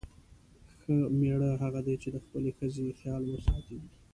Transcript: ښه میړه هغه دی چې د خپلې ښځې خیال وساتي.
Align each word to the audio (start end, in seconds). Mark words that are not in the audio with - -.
ښه 0.79 0.93
میړه 1.19 1.51
هغه 1.63 1.79
دی 1.87 1.95
چې 2.01 2.09
د 2.11 2.17
خپلې 2.25 2.49
ښځې 2.57 2.97
خیال 2.99 3.23
وساتي. 3.27 3.79